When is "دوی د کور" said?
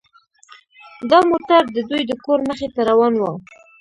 1.89-2.39